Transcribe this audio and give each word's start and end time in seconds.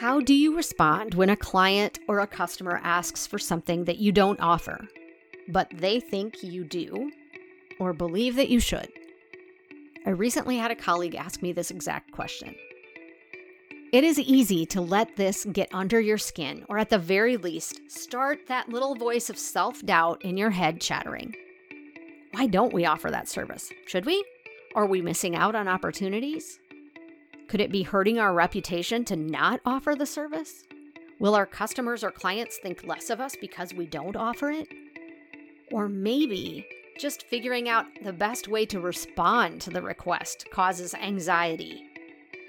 How 0.00 0.20
do 0.20 0.32
you 0.32 0.56
respond 0.56 1.14
when 1.14 1.28
a 1.28 1.36
client 1.36 1.98
or 2.06 2.20
a 2.20 2.26
customer 2.28 2.80
asks 2.84 3.26
for 3.26 3.36
something 3.36 3.84
that 3.86 3.98
you 3.98 4.12
don't 4.12 4.38
offer, 4.38 4.86
but 5.48 5.68
they 5.74 5.98
think 5.98 6.40
you 6.40 6.62
do 6.62 7.10
or 7.80 7.92
believe 7.92 8.36
that 8.36 8.48
you 8.48 8.60
should? 8.60 8.88
I 10.06 10.10
recently 10.10 10.56
had 10.56 10.70
a 10.70 10.76
colleague 10.76 11.16
ask 11.16 11.42
me 11.42 11.50
this 11.50 11.72
exact 11.72 12.12
question. 12.12 12.54
It 13.92 14.04
is 14.04 14.20
easy 14.20 14.64
to 14.66 14.80
let 14.80 15.16
this 15.16 15.44
get 15.46 15.68
under 15.74 16.00
your 16.00 16.18
skin, 16.18 16.64
or 16.68 16.78
at 16.78 16.90
the 16.90 16.98
very 16.98 17.36
least, 17.36 17.90
start 17.90 18.46
that 18.46 18.68
little 18.68 18.94
voice 18.94 19.28
of 19.28 19.36
self 19.36 19.84
doubt 19.84 20.22
in 20.22 20.36
your 20.36 20.50
head 20.50 20.80
chattering. 20.80 21.34
Why 22.30 22.46
don't 22.46 22.72
we 22.72 22.86
offer 22.86 23.10
that 23.10 23.28
service? 23.28 23.72
Should 23.88 24.06
we? 24.06 24.24
Are 24.76 24.86
we 24.86 25.02
missing 25.02 25.34
out 25.34 25.56
on 25.56 25.66
opportunities? 25.66 26.60
Could 27.48 27.62
it 27.62 27.72
be 27.72 27.82
hurting 27.82 28.18
our 28.18 28.34
reputation 28.34 29.06
to 29.06 29.16
not 29.16 29.60
offer 29.64 29.94
the 29.94 30.04
service? 30.04 30.64
Will 31.18 31.34
our 31.34 31.46
customers 31.46 32.04
or 32.04 32.10
clients 32.10 32.58
think 32.58 32.84
less 32.84 33.08
of 33.08 33.20
us 33.20 33.36
because 33.40 33.72
we 33.72 33.86
don't 33.86 34.16
offer 34.16 34.50
it? 34.50 34.68
Or 35.72 35.88
maybe 35.88 36.66
just 36.98 37.22
figuring 37.22 37.66
out 37.66 37.86
the 38.02 38.12
best 38.12 38.48
way 38.48 38.66
to 38.66 38.80
respond 38.80 39.62
to 39.62 39.70
the 39.70 39.80
request 39.80 40.46
causes 40.52 40.92
anxiety. 40.92 41.84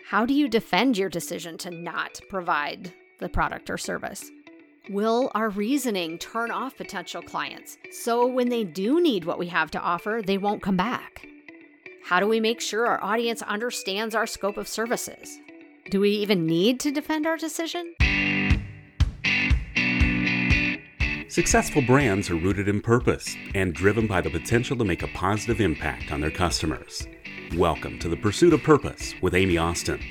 How 0.09 0.26
do 0.26 0.34
you 0.34 0.50
defend 0.50 0.98
your 0.98 1.09
decision 1.09 1.58
to 1.59 1.72
not 1.72 2.20
provide 2.30 2.94
the 3.20 3.30
product 3.30 3.70
or 3.70 3.78
service? 3.78 4.30
Will 4.90 5.31
our 5.34 5.50
reasoning 5.50 6.18
turn 6.18 6.52
off 6.52 6.76
potential 6.76 7.22
clients 7.22 7.78
so 7.92 8.26
when 8.28 8.50
they 8.50 8.66
do 8.66 9.02
need 9.02 9.23
what 9.23 9.40
we 9.40 9.48
have 9.48 9.72
to 9.72 9.80
offer, 9.80 10.22
they 10.26 10.38
won't 10.38 10.62
come 10.62 10.76
back? 10.76 11.29
How 12.09 12.20
do 12.20 12.27
we 12.27 12.40
make 12.40 12.59
sure 12.59 12.88
our 12.88 13.04
audience 13.04 13.44
understands 13.44 14.16
our 14.16 14.26
scope 14.26 14.58
of 14.58 14.67
services? 14.67 15.38
Do 15.91 16.00
we 16.00 16.09
even 16.09 16.48
need 16.48 16.80
to 16.80 16.91
defend 16.91 17.27
our 17.27 17.38
decision? 17.38 17.94
Successful 21.28 21.84
brands 21.84 22.31
are 22.31 22.36
rooted 22.36 22.67
in 22.67 22.81
purpose 22.81 23.36
and 23.53 23.75
driven 23.75 24.08
by 24.08 24.22
the 24.22 24.31
potential 24.31 24.75
to 24.78 24.84
make 24.84 25.03
a 25.03 25.08
positive 25.09 25.61
impact 25.61 26.11
on 26.11 26.19
their 26.19 26.31
customers. 26.31 27.08
Welcome 27.56 28.00
to 28.00 28.09
the 28.09 28.17
Pursuit 28.17 28.53
of 28.53 28.64
Purpose 28.64 29.14
with 29.22 29.36
Amy 29.36 29.59
Austin. 29.59 30.02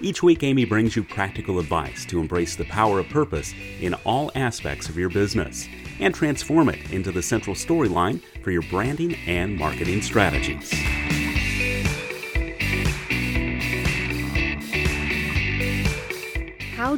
Each 0.00 0.22
week, 0.22 0.42
Amy 0.42 0.64
brings 0.64 0.96
you 0.96 1.04
practical 1.04 1.58
advice 1.58 2.06
to 2.06 2.20
embrace 2.20 2.56
the 2.56 2.64
power 2.64 3.00
of 3.00 3.10
purpose 3.10 3.52
in 3.82 3.92
all 4.06 4.32
aspects 4.34 4.88
of 4.88 4.96
your 4.96 5.10
business 5.10 5.68
and 6.00 6.14
transform 6.14 6.70
it 6.70 6.90
into 6.90 7.12
the 7.12 7.22
central 7.22 7.54
storyline 7.54 8.22
for 8.42 8.50
your 8.50 8.62
branding 8.70 9.14
and 9.26 9.54
marketing 9.58 10.00
strategies. 10.00 10.72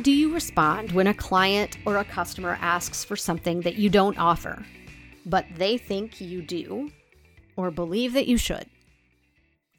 Do 0.07 0.13
you 0.13 0.33
respond 0.33 0.93
when 0.93 1.09
a 1.09 1.15
client 1.15 1.79
or 1.85 1.97
a 1.97 2.05
customer 2.05 2.57
asks 2.61 3.03
for 3.05 3.17
something 3.17 3.63
that 3.63 3.75
you 3.75 3.91
don't 3.91 4.17
offer, 4.19 4.65
but 5.27 5.45
they 5.57 5.77
think 5.77 6.21
you 6.21 6.43
do 6.43 6.93
or 7.57 7.73
believe 7.73 8.13
that 8.13 8.29
you 8.29 8.37
should? 8.37 8.67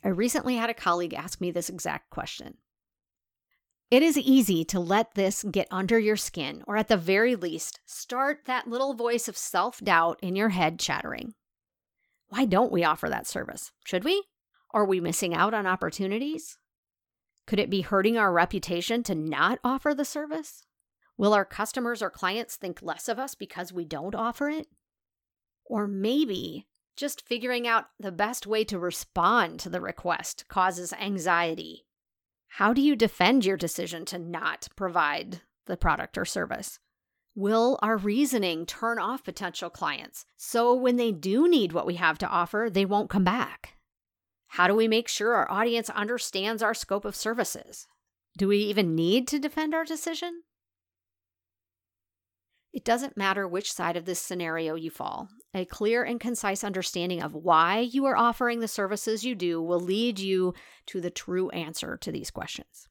I 0.03 0.09
recently 0.09 0.57
had 0.57 0.69
a 0.69 0.73
colleague 0.73 1.13
ask 1.13 1.39
me 1.39 1.49
this 1.49 1.69
exact 1.69 2.09
question. 2.09 2.57
It 3.89 4.03
is 4.03 4.17
easy 4.17 4.65
to 4.65 4.81
let 4.81 5.13
this 5.13 5.45
get 5.49 5.69
under 5.71 5.97
your 5.97 6.17
skin, 6.17 6.61
or 6.67 6.75
at 6.75 6.89
the 6.89 6.97
very 6.97 7.37
least, 7.37 7.79
start 7.85 8.39
that 8.47 8.67
little 8.67 8.95
voice 8.95 9.29
of 9.29 9.37
self 9.37 9.79
doubt 9.79 10.19
in 10.21 10.35
your 10.35 10.49
head 10.49 10.77
chattering. 10.77 11.35
Why 12.27 12.43
don't 12.43 12.73
we 12.73 12.83
offer 12.83 13.07
that 13.07 13.27
service? 13.27 13.71
Should 13.85 14.03
we? 14.03 14.21
Are 14.71 14.83
we 14.83 14.99
missing 14.99 15.33
out 15.33 15.53
on 15.53 15.65
opportunities? 15.65 16.57
Could 17.47 17.59
it 17.59 17.69
be 17.69 17.81
hurting 17.81 18.17
our 18.17 18.31
reputation 18.31 19.01
to 19.03 19.15
not 19.15 19.59
offer 19.63 19.95
the 19.95 20.05
service? 20.05 20.63
Will 21.17 21.33
our 21.33 21.45
customers 21.45 22.01
or 22.01 22.09
clients 22.09 22.57
think 22.57 22.81
less 22.81 23.07
of 23.07 23.17
us 23.17 23.33
because 23.33 23.73
we 23.73 23.85
don't 23.85 24.13
offer 24.13 24.49
it? 24.49 24.67
Or 25.65 25.87
maybe 25.87 26.67
just 26.97 27.25
figuring 27.25 27.65
out 27.65 27.85
the 27.99 28.11
best 28.11 28.45
way 28.45 28.63
to 28.65 28.77
respond 28.77 29.59
to 29.61 29.69
the 29.69 29.79
request 29.79 30.45
causes 30.49 30.91
anxiety. 30.93 31.85
How 32.49 32.73
do 32.73 32.81
you 32.81 32.95
defend 32.95 33.45
your 33.45 33.57
decision 33.57 34.03
to 34.05 34.19
not 34.19 34.67
provide 34.75 35.41
the 35.67 35.77
product 35.77 36.17
or 36.17 36.25
service? 36.25 36.79
Will 37.33 37.79
our 37.81 37.97
reasoning 37.97 38.65
turn 38.65 38.99
off 38.99 39.23
potential 39.23 39.69
clients 39.69 40.25
so 40.35 40.73
when 40.73 40.97
they 40.97 41.11
do 41.11 41.47
need 41.47 41.71
what 41.71 41.85
we 41.85 41.95
have 41.95 42.17
to 42.17 42.27
offer, 42.27 42.67
they 42.69 42.83
won't 42.83 43.09
come 43.09 43.23
back? 43.23 43.76
How 44.47 44.67
do 44.67 44.75
we 44.75 44.87
make 44.87 45.07
sure 45.07 45.35
our 45.35 45.49
audience 45.51 45.89
understands 45.89 46.63
our 46.63 46.73
scope 46.73 47.05
of 47.05 47.15
services? 47.15 47.87
Do 48.37 48.47
we 48.47 48.57
even 48.57 48.95
need 48.95 49.27
to 49.29 49.39
defend 49.39 49.73
our 49.73 49.85
decision? 49.85 50.43
It 52.73 52.83
doesn't 52.83 53.17
matter 53.17 53.47
which 53.47 53.71
side 53.71 53.97
of 53.97 54.05
this 54.05 54.21
scenario 54.21 54.75
you 54.75 54.91
fall. 54.91 55.29
A 55.53 55.65
clear 55.65 56.03
and 56.03 56.19
concise 56.19 56.63
understanding 56.63 57.23
of 57.23 57.33
why 57.33 57.79
you 57.79 58.05
are 58.05 58.15
offering 58.15 58.59
the 58.59 58.67
services 58.67 59.23
you 59.23 59.33
do 59.33 59.61
will 59.61 59.79
lead 59.79 60.19
you 60.19 60.53
to 60.87 61.01
the 61.01 61.09
true 61.09 61.49
answer 61.49 61.97
to 61.97 62.11
these 62.11 62.29
questions. 62.29 62.87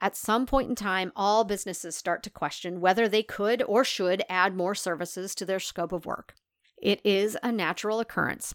At 0.00 0.16
some 0.16 0.46
point 0.46 0.70
in 0.70 0.74
time, 0.74 1.12
all 1.14 1.44
businesses 1.44 1.94
start 1.94 2.22
to 2.22 2.30
question 2.30 2.80
whether 2.80 3.06
they 3.08 3.22
could 3.22 3.62
or 3.62 3.84
should 3.84 4.24
add 4.28 4.56
more 4.56 4.74
services 4.74 5.34
to 5.36 5.44
their 5.44 5.60
scope 5.60 5.92
of 5.92 6.06
work. 6.06 6.34
It 6.80 7.00
is 7.04 7.36
a 7.42 7.52
natural 7.52 8.00
occurrence 8.00 8.54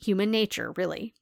human 0.00 0.30
nature, 0.30 0.72
really. 0.76 1.14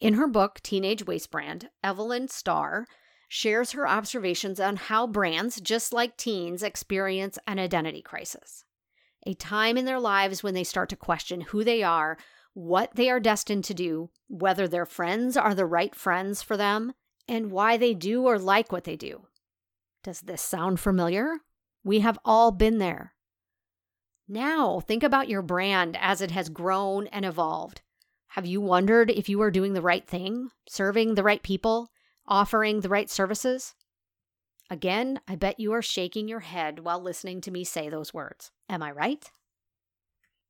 In 0.00 0.14
her 0.14 0.28
book, 0.28 0.60
Teenage 0.62 1.06
Waste 1.06 1.30
Brand, 1.30 1.70
Evelyn 1.82 2.28
Starr 2.28 2.86
shares 3.28 3.72
her 3.72 3.86
observations 3.86 4.58
on 4.58 4.76
how 4.76 5.06
brands, 5.06 5.60
just 5.60 5.92
like 5.92 6.16
teens, 6.16 6.62
experience 6.62 7.38
an 7.46 7.58
identity 7.58 8.00
crisis. 8.00 8.64
A 9.26 9.34
time 9.34 9.76
in 9.76 9.84
their 9.84 10.00
lives 10.00 10.42
when 10.42 10.54
they 10.54 10.64
start 10.64 10.88
to 10.90 10.96
question 10.96 11.42
who 11.42 11.64
they 11.64 11.82
are, 11.82 12.16
what 12.54 12.94
they 12.94 13.10
are 13.10 13.20
destined 13.20 13.64
to 13.64 13.74
do, 13.74 14.10
whether 14.28 14.66
their 14.66 14.86
friends 14.86 15.36
are 15.36 15.54
the 15.54 15.66
right 15.66 15.94
friends 15.94 16.42
for 16.42 16.56
them, 16.56 16.92
and 17.26 17.50
why 17.50 17.76
they 17.76 17.92
do 17.92 18.22
or 18.22 18.38
like 18.38 18.72
what 18.72 18.84
they 18.84 18.96
do. 18.96 19.26
Does 20.02 20.20
this 20.20 20.40
sound 20.40 20.80
familiar? 20.80 21.40
We 21.84 22.00
have 22.00 22.18
all 22.24 22.50
been 22.50 22.78
there. 22.78 23.12
Now, 24.28 24.80
think 24.80 25.02
about 25.02 25.28
your 25.28 25.40
brand 25.40 25.96
as 25.98 26.20
it 26.20 26.30
has 26.32 26.50
grown 26.50 27.06
and 27.06 27.24
evolved. 27.24 27.80
Have 28.32 28.44
you 28.44 28.60
wondered 28.60 29.10
if 29.10 29.28
you 29.28 29.40
are 29.40 29.50
doing 29.50 29.72
the 29.72 29.80
right 29.80 30.06
thing, 30.06 30.50
serving 30.68 31.14
the 31.14 31.22
right 31.22 31.42
people, 31.42 31.88
offering 32.26 32.80
the 32.80 32.90
right 32.90 33.08
services? 33.08 33.74
Again, 34.68 35.20
I 35.26 35.34
bet 35.34 35.58
you 35.58 35.72
are 35.72 35.80
shaking 35.80 36.28
your 36.28 36.40
head 36.40 36.80
while 36.80 37.00
listening 37.00 37.40
to 37.42 37.50
me 37.50 37.64
say 37.64 37.88
those 37.88 38.12
words. 38.12 38.50
Am 38.68 38.82
I 38.82 38.92
right? 38.92 39.24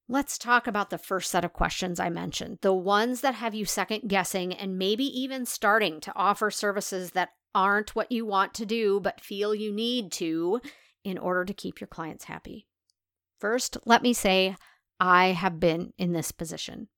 Let's 0.09 0.39
talk 0.39 0.67
about 0.67 0.91
the 0.91 0.99
first 0.99 1.31
set 1.31 1.45
of 1.45 1.53
questions 1.53 2.01
I 2.01 2.09
mentioned, 2.09 2.59
the 2.63 2.75
ones 2.75 3.21
that 3.21 3.35
have 3.35 3.55
you 3.55 3.65
second 3.65 4.09
guessing 4.09 4.55
and 4.55 4.79
maybe 4.79 5.05
even 5.05 5.47
starting 5.47 6.01
to 6.01 6.13
offer 6.17 6.51
services 6.51 7.13
that 7.13 7.31
aren't 7.55 7.95
what 7.95 8.11
you 8.11 8.27
want 8.27 8.55
to 8.55 8.67
do 8.67 8.99
but 8.99 9.21
feel 9.21 9.55
you 9.55 9.73
need 9.73 10.11
to 10.13 10.61
in 11.05 11.17
order 11.17 11.45
to 11.45 11.55
keep 11.55 11.81
your 11.81 11.89
clients 11.89 12.25
happy. 12.25 12.68
First, 13.39 13.77
let 13.85 14.03
me 14.03 14.13
say 14.13 14.57
I 14.99 15.29
have 15.29 15.61
been 15.61 15.93
in 15.97 16.13
this 16.13 16.33
position. 16.33 16.89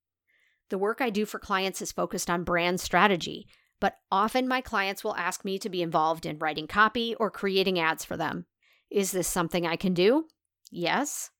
The 0.70 0.78
work 0.78 1.00
I 1.00 1.10
do 1.10 1.26
for 1.26 1.38
clients 1.38 1.82
is 1.82 1.92
focused 1.92 2.30
on 2.30 2.44
brand 2.44 2.80
strategy, 2.80 3.46
but 3.80 3.96
often 4.10 4.48
my 4.48 4.60
clients 4.60 5.02
will 5.02 5.16
ask 5.16 5.44
me 5.44 5.58
to 5.58 5.68
be 5.68 5.82
involved 5.82 6.24
in 6.24 6.38
writing 6.38 6.66
copy 6.66 7.14
or 7.16 7.30
creating 7.30 7.78
ads 7.78 8.04
for 8.04 8.16
them. 8.16 8.46
Is 8.90 9.12
this 9.12 9.28
something 9.28 9.66
I 9.66 9.76
can 9.76 9.94
do? 9.94 10.26
Yes. 10.70 11.30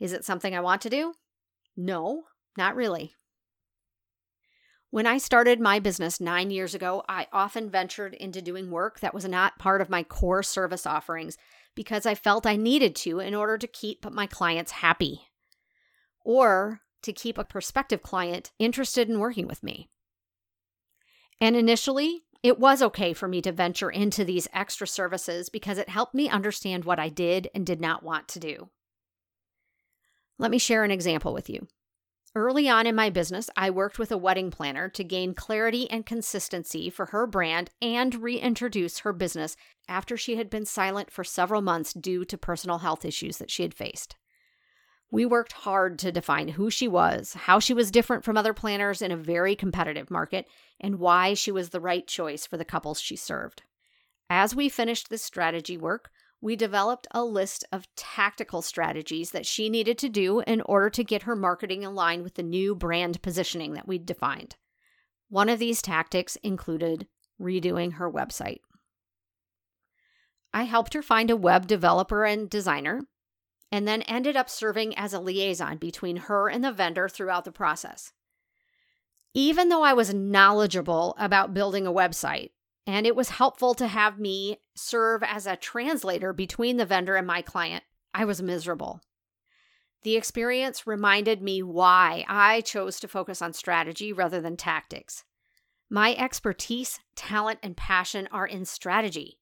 Is 0.00 0.12
it 0.12 0.24
something 0.24 0.54
I 0.54 0.60
want 0.60 0.82
to 0.82 0.90
do? 0.90 1.14
No, 1.76 2.24
not 2.56 2.76
really. 2.76 3.14
When 4.90 5.06
I 5.06 5.18
started 5.18 5.60
my 5.60 5.80
business 5.80 6.20
nine 6.20 6.50
years 6.50 6.74
ago, 6.74 7.02
I 7.08 7.26
often 7.32 7.68
ventured 7.68 8.14
into 8.14 8.40
doing 8.40 8.70
work 8.70 9.00
that 9.00 9.14
was 9.14 9.24
not 9.24 9.58
part 9.58 9.80
of 9.80 9.90
my 9.90 10.04
core 10.04 10.42
service 10.42 10.86
offerings 10.86 11.36
because 11.74 12.06
I 12.06 12.14
felt 12.14 12.46
I 12.46 12.56
needed 12.56 12.94
to 12.96 13.20
in 13.20 13.34
order 13.34 13.58
to 13.58 13.66
keep 13.66 14.10
my 14.10 14.26
clients 14.26 14.72
happy 14.72 15.28
or 16.24 16.80
to 17.02 17.12
keep 17.12 17.38
a 17.38 17.44
prospective 17.44 18.02
client 18.02 18.52
interested 18.58 19.08
in 19.08 19.18
working 19.18 19.46
with 19.46 19.62
me. 19.62 19.88
And 21.40 21.56
initially, 21.56 22.22
it 22.42 22.58
was 22.58 22.82
okay 22.82 23.12
for 23.12 23.26
me 23.26 23.40
to 23.42 23.52
venture 23.52 23.90
into 23.90 24.24
these 24.24 24.48
extra 24.52 24.86
services 24.86 25.48
because 25.48 25.78
it 25.78 25.88
helped 25.88 26.14
me 26.14 26.28
understand 26.28 26.84
what 26.84 26.98
I 26.98 27.08
did 27.08 27.48
and 27.54 27.66
did 27.66 27.80
not 27.80 28.02
want 28.02 28.28
to 28.28 28.40
do. 28.40 28.70
Let 30.38 30.50
me 30.50 30.58
share 30.58 30.84
an 30.84 30.90
example 30.90 31.32
with 31.32 31.48
you. 31.48 31.68
Early 32.36 32.68
on 32.68 32.88
in 32.88 32.96
my 32.96 33.10
business, 33.10 33.48
I 33.56 33.70
worked 33.70 33.96
with 33.96 34.10
a 34.10 34.18
wedding 34.18 34.50
planner 34.50 34.88
to 34.88 35.04
gain 35.04 35.34
clarity 35.34 35.88
and 35.88 36.04
consistency 36.04 36.90
for 36.90 37.06
her 37.06 37.28
brand 37.28 37.70
and 37.80 38.12
reintroduce 38.16 38.98
her 39.00 39.12
business 39.12 39.56
after 39.88 40.16
she 40.16 40.34
had 40.34 40.50
been 40.50 40.64
silent 40.64 41.12
for 41.12 41.22
several 41.22 41.62
months 41.62 41.92
due 41.92 42.24
to 42.24 42.36
personal 42.36 42.78
health 42.78 43.04
issues 43.04 43.38
that 43.38 43.52
she 43.52 43.62
had 43.62 43.72
faced. 43.72 44.16
We 45.12 45.24
worked 45.24 45.52
hard 45.52 45.96
to 46.00 46.10
define 46.10 46.48
who 46.48 46.70
she 46.70 46.88
was, 46.88 47.34
how 47.34 47.60
she 47.60 47.72
was 47.72 47.92
different 47.92 48.24
from 48.24 48.36
other 48.36 48.52
planners 48.52 49.00
in 49.00 49.12
a 49.12 49.16
very 49.16 49.54
competitive 49.54 50.10
market, 50.10 50.48
and 50.80 50.98
why 50.98 51.34
she 51.34 51.52
was 51.52 51.68
the 51.68 51.80
right 51.80 52.04
choice 52.04 52.46
for 52.46 52.56
the 52.56 52.64
couples 52.64 53.00
she 53.00 53.14
served. 53.14 53.62
As 54.28 54.56
we 54.56 54.68
finished 54.68 55.08
this 55.08 55.22
strategy 55.22 55.76
work, 55.76 56.10
we 56.44 56.56
developed 56.56 57.06
a 57.12 57.24
list 57.24 57.64
of 57.72 57.88
tactical 57.96 58.60
strategies 58.60 59.30
that 59.30 59.46
she 59.46 59.70
needed 59.70 59.96
to 59.96 60.10
do 60.10 60.40
in 60.40 60.60
order 60.60 60.90
to 60.90 61.02
get 61.02 61.22
her 61.22 61.34
marketing 61.34 61.86
aligned 61.86 62.22
with 62.22 62.34
the 62.34 62.42
new 62.42 62.74
brand 62.74 63.22
positioning 63.22 63.72
that 63.72 63.88
we'd 63.88 64.04
defined. 64.04 64.54
One 65.30 65.48
of 65.48 65.58
these 65.58 65.80
tactics 65.80 66.36
included 66.42 67.06
redoing 67.40 67.94
her 67.94 68.12
website. 68.12 68.60
I 70.52 70.64
helped 70.64 70.92
her 70.92 71.00
find 71.00 71.30
a 71.30 71.36
web 71.36 71.66
developer 71.66 72.26
and 72.26 72.50
designer, 72.50 73.06
and 73.72 73.88
then 73.88 74.02
ended 74.02 74.36
up 74.36 74.50
serving 74.50 74.94
as 74.98 75.14
a 75.14 75.20
liaison 75.20 75.78
between 75.78 76.16
her 76.16 76.50
and 76.50 76.62
the 76.62 76.72
vendor 76.72 77.08
throughout 77.08 77.46
the 77.46 77.52
process. 77.52 78.12
Even 79.32 79.70
though 79.70 79.82
I 79.82 79.94
was 79.94 80.12
knowledgeable 80.12 81.16
about 81.18 81.54
building 81.54 81.86
a 81.86 81.92
website, 81.92 82.50
and 82.86 83.06
it 83.06 83.16
was 83.16 83.30
helpful 83.30 83.74
to 83.74 83.86
have 83.86 84.18
me 84.18 84.58
serve 84.74 85.22
as 85.22 85.46
a 85.46 85.56
translator 85.56 86.32
between 86.32 86.76
the 86.76 86.86
vendor 86.86 87.16
and 87.16 87.26
my 87.26 87.42
client. 87.42 87.84
I 88.12 88.24
was 88.24 88.42
miserable. 88.42 89.00
The 90.02 90.16
experience 90.16 90.86
reminded 90.86 91.42
me 91.42 91.62
why 91.62 92.24
I 92.28 92.60
chose 92.60 93.00
to 93.00 93.08
focus 93.08 93.40
on 93.40 93.54
strategy 93.54 94.12
rather 94.12 94.40
than 94.40 94.56
tactics. 94.56 95.24
My 95.88 96.14
expertise, 96.14 97.00
talent, 97.16 97.58
and 97.62 97.76
passion 97.76 98.28
are 98.30 98.46
in 98.46 98.66
strategy, 98.66 99.38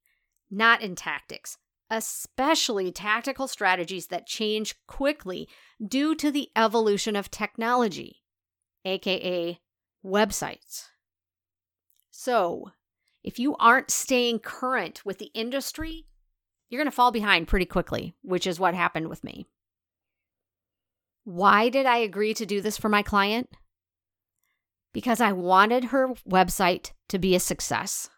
not 0.50 0.80
in 0.80 0.94
tactics, 0.94 1.58
especially 1.90 2.92
tactical 2.92 3.48
strategies 3.48 4.06
that 4.06 4.26
change 4.26 4.76
quickly 4.86 5.48
due 5.84 6.14
to 6.14 6.30
the 6.30 6.50
evolution 6.54 7.16
of 7.16 7.30
technology, 7.30 8.22
aka 8.84 9.58
websites. 10.04 10.90
So, 12.10 12.70
if 13.22 13.38
you 13.38 13.56
aren't 13.56 13.90
staying 13.90 14.40
current 14.40 15.04
with 15.04 15.18
the 15.18 15.30
industry, 15.34 16.06
you're 16.68 16.80
going 16.80 16.90
to 16.90 16.94
fall 16.94 17.12
behind 17.12 17.48
pretty 17.48 17.66
quickly, 17.66 18.14
which 18.22 18.46
is 18.46 18.58
what 18.58 18.74
happened 18.74 19.08
with 19.08 19.22
me. 19.22 19.46
Why 21.24 21.68
did 21.68 21.86
I 21.86 21.98
agree 21.98 22.34
to 22.34 22.46
do 22.46 22.60
this 22.60 22.76
for 22.76 22.88
my 22.88 23.02
client? 23.02 23.48
Because 24.92 25.20
I 25.20 25.32
wanted 25.32 25.84
her 25.84 26.08
website 26.28 26.92
to 27.08 27.18
be 27.18 27.34
a 27.34 27.40
success. 27.40 28.08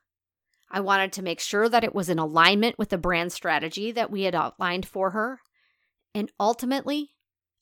I 0.71 0.81
wanted 0.81 1.13
to 1.13 1.23
make 1.23 1.39
sure 1.39 1.69
that 1.69 1.85
it 1.85 1.95
was 1.95 2.09
in 2.09 2.19
alignment 2.19 2.79
with 2.79 2.89
the 2.89 2.99
brand 2.99 3.33
strategy 3.33 3.93
that 3.93 4.11
we 4.11 4.23
had 4.23 4.35
outlined 4.35 4.87
for 4.87 5.11
her. 5.11 5.41
And 6.15 6.33
ultimately, 6.41 7.11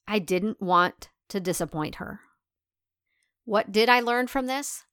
I 0.07 0.19
didn't 0.19 0.63
want 0.63 1.11
to 1.29 1.41
disappoint 1.41 1.97
her. 1.97 2.21
What 3.45 3.73
did 3.73 3.89
I 3.89 4.01
learn 4.01 4.29
from 4.29 4.47
this? 4.47 4.85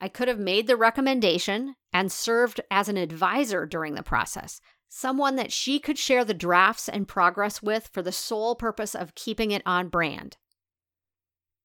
I 0.00 0.08
could 0.08 0.28
have 0.28 0.38
made 0.38 0.66
the 0.66 0.76
recommendation 0.76 1.74
and 1.92 2.12
served 2.12 2.60
as 2.70 2.88
an 2.88 2.96
advisor 2.96 3.66
during 3.66 3.94
the 3.94 4.02
process, 4.02 4.60
someone 4.88 5.36
that 5.36 5.52
she 5.52 5.78
could 5.80 5.98
share 5.98 6.24
the 6.24 6.34
drafts 6.34 6.88
and 6.88 7.08
progress 7.08 7.62
with 7.62 7.88
for 7.92 8.02
the 8.02 8.12
sole 8.12 8.54
purpose 8.54 8.94
of 8.94 9.14
keeping 9.14 9.50
it 9.50 9.62
on 9.66 9.88
brand. 9.88 10.36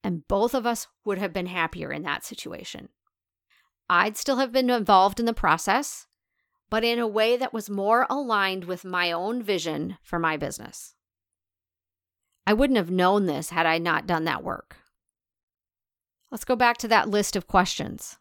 And 0.04 0.28
both 0.28 0.54
of 0.54 0.66
us 0.66 0.88
would 1.06 1.18
have 1.20 1.32
been 1.32 1.46
happier 1.46 1.92
in 1.92 2.04
that 2.04 2.26
situation. 2.26 2.90
I'd 3.90 4.18
still 4.18 4.38
have 4.38 4.52
been 4.52 4.70
involved 4.70 5.20
in 5.20 5.26
the 5.26 5.34
process, 5.34 6.08
but 6.70 6.84
in 6.84 7.00
a 7.00 7.08
way 7.08 7.38
that 7.38 7.54
was 7.54 7.70
more 7.70 8.08
aligned 8.10 8.66
with 8.66 8.84
my 8.84 9.12
own 9.12 9.44
vision 9.44 9.98
for 10.02 10.18
my 10.18 10.38
business. 10.38 10.96
I 12.48 12.54
wouldn't 12.54 12.78
have 12.78 12.92
known 12.92 13.26
this 13.26 13.52
had 13.52 13.66
I 13.66 13.78
not 13.78 14.08
done 14.08 14.26
that 14.26 14.44
work. 14.44 14.78
Let's 16.32 16.46
go 16.46 16.56
back 16.56 16.78
to 16.80 16.88
that 16.88 17.10
list 17.10 17.36
of 17.36 17.48
questions. 17.48 18.18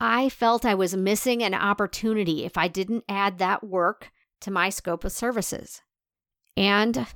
I 0.00 0.28
felt 0.28 0.64
I 0.64 0.74
was 0.74 0.94
missing 0.96 1.42
an 1.42 1.54
opportunity 1.54 2.44
if 2.44 2.56
I 2.56 2.68
didn't 2.68 3.04
add 3.08 3.38
that 3.38 3.64
work 3.64 4.10
to 4.40 4.50
my 4.50 4.70
scope 4.70 5.04
of 5.04 5.12
services. 5.12 5.82
And 6.56 7.06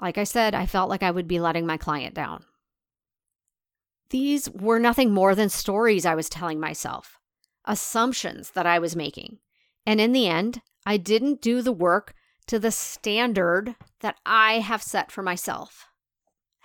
like 0.00 0.18
I 0.18 0.24
said, 0.24 0.54
I 0.54 0.66
felt 0.66 0.88
like 0.88 1.02
I 1.02 1.10
would 1.10 1.26
be 1.26 1.40
letting 1.40 1.66
my 1.66 1.76
client 1.76 2.14
down. 2.14 2.44
These 4.10 4.50
were 4.50 4.78
nothing 4.78 5.12
more 5.12 5.34
than 5.34 5.48
stories 5.48 6.04
I 6.04 6.14
was 6.14 6.28
telling 6.28 6.60
myself, 6.60 7.18
assumptions 7.64 8.50
that 8.50 8.66
I 8.66 8.78
was 8.78 8.94
making. 8.94 9.38
And 9.86 10.00
in 10.00 10.12
the 10.12 10.28
end, 10.28 10.60
I 10.86 10.96
didn't 10.96 11.40
do 11.40 11.62
the 11.62 11.72
work 11.72 12.14
to 12.46 12.58
the 12.58 12.70
standard 12.70 13.74
that 14.00 14.16
I 14.26 14.58
have 14.58 14.82
set 14.82 15.10
for 15.10 15.22
myself. 15.22 15.88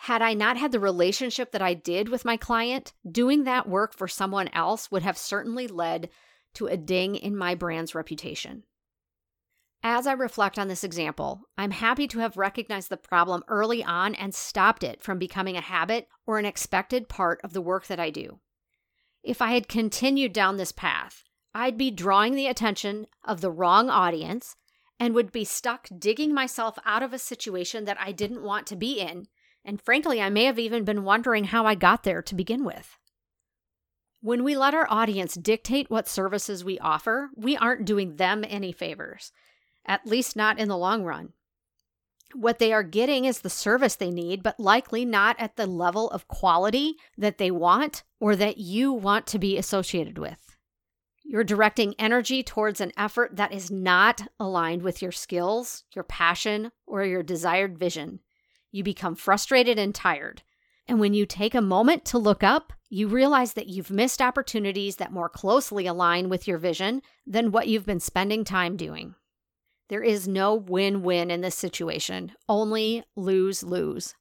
Had 0.02 0.22
I 0.22 0.34
not 0.34 0.58
had 0.58 0.72
the 0.72 0.80
relationship 0.80 1.52
that 1.52 1.62
I 1.62 1.74
did 1.74 2.08
with 2.08 2.24
my 2.24 2.38
client, 2.38 2.94
doing 3.10 3.44
that 3.44 3.68
work 3.68 3.94
for 3.94 4.08
someone 4.08 4.48
else 4.50 4.90
would 4.90 5.04
have 5.04 5.18
certainly 5.18 5.68
led 5.68 6.10
to 6.54 6.68
a 6.68 6.78
ding 6.78 7.16
in 7.16 7.36
my 7.36 7.56
brand's 7.56 7.94
reputation. 7.94 8.64
As 9.84 10.08
I 10.08 10.14
reflect 10.14 10.58
on 10.58 10.68
this 10.68 10.84
example, 10.84 11.42
I'm 11.58 11.72
happy 11.72 12.08
to 12.08 12.20
have 12.20 12.38
recognized 12.38 12.90
the 12.90 12.98
problem 12.98 13.44
early 13.48 13.84
on 13.84 14.16
and 14.16 14.34
stopped 14.34 14.84
it 14.84 15.02
from 15.02 15.20
becoming 15.20 15.58
a 15.58 15.62
habit 15.62 16.08
or 16.26 16.40
an 16.40 16.46
expected 16.46 17.10
part 17.10 17.42
of 17.44 17.54
the 17.54 17.62
work 17.62 17.88
that 17.88 18.00
I 18.00 18.10
do. 18.10 18.40
If 19.24 19.42
I 19.42 19.52
had 19.52 19.68
continued 19.68 20.32
down 20.32 20.58
this 20.58 20.72
path, 20.72 21.24
I'd 21.54 21.78
be 21.78 21.92
drawing 21.92 22.36
the 22.36 22.48
attention 22.48 23.08
of 23.24 23.42
the 23.42 23.52
wrong 23.52 23.90
audience 23.90 24.56
and 25.00 25.14
would 25.14 25.32
be 25.32 25.44
stuck 25.44 25.90
digging 25.98 26.34
myself 26.34 26.78
out 26.86 27.04
of 27.04 27.14
a 27.14 27.20
situation 27.20 27.86
that 27.86 28.00
I 28.00 28.12
didn't 28.12 28.44
want 28.44 28.68
to 28.68 28.76
be 28.76 29.00
in 29.00 29.28
and 29.68 29.82
frankly, 29.82 30.22
I 30.22 30.30
may 30.30 30.46
have 30.46 30.58
even 30.58 30.86
been 30.86 31.04
wondering 31.04 31.44
how 31.44 31.66
I 31.66 31.76
got 31.76 32.04
there 32.04 32.22
to 32.22 32.34
begin 32.34 32.64
with. 32.64 32.98
When 34.22 34.46
we 34.46 34.56
let 34.56 34.74
our 34.74 34.88
audience 34.90 35.36
dictate 35.36 35.90
what 35.90 36.08
services 36.08 36.64
we 36.64 36.80
offer, 36.80 37.30
we 37.36 37.58
aren't 37.58 37.86
doing 37.86 38.16
them 38.16 38.46
any 38.48 38.72
favors, 38.72 39.32
at 39.86 40.08
least 40.08 40.38
not 40.38 40.58
in 40.58 40.70
the 40.70 40.78
long 40.78 41.04
run. 41.04 41.34
What 42.34 42.60
they 42.60 42.74
are 42.74 42.84
getting 42.84 43.26
is 43.26 43.40
the 43.40 43.50
service 43.50 43.96
they 43.96 44.10
need, 44.10 44.42
but 44.42 44.60
likely 44.60 45.06
not 45.06 45.36
at 45.40 45.58
the 45.58 45.68
level 45.68 46.10
of 46.12 46.28
quality 46.28 46.96
that 47.18 47.38
they 47.38 47.52
want 47.52 48.04
or 48.20 48.36
that 48.36 48.58
you 48.58 48.92
want 48.92 49.28
to 49.28 49.40
be 49.40 49.58
associated 49.58 50.18
with. 50.18 50.56
You're 51.24 51.44
directing 51.44 51.94
energy 52.00 52.42
towards 52.42 52.80
an 52.80 52.94
effort 52.98 53.36
that 53.36 53.52
is 53.52 53.70
not 53.70 54.22
aligned 54.40 54.82
with 54.82 55.02
your 55.02 55.12
skills, 55.12 55.84
your 55.94 56.06
passion, 56.06 56.72
or 56.86 57.04
your 57.04 57.22
desired 57.22 57.78
vision. 57.78 58.22
You 58.78 58.84
become 58.84 59.16
frustrated 59.16 59.80
and 59.80 59.96
tired. 59.96 60.44
And 60.88 61.00
when 61.00 61.16
you 61.16 61.26
take 61.26 61.56
a 61.56 61.62
moment 61.62 62.06
to 62.06 62.20
look 62.20 62.44
up, 62.44 62.74
you 62.92 63.08
realize 63.08 63.54
that 63.54 63.66
you've 63.66 63.90
missed 63.90 64.22
opportunities 64.22 64.98
that 64.98 65.12
more 65.12 65.30
closely 65.30 65.88
align 65.88 66.30
with 66.30 66.48
your 66.48 66.60
vision 66.60 67.02
than 67.26 67.52
what 67.52 67.68
you've 67.68 67.88
been 67.88 68.00
spending 68.00 68.44
time 68.44 68.78
doing. 68.78 69.16
There 69.90 70.04
is 70.04 70.28
no 70.28 70.54
win 70.54 71.02
win 71.02 71.32
in 71.32 71.42
this 71.42 71.56
situation, 71.56 72.34
only 72.48 73.04
lose 73.16 73.64
lose. 73.64 74.14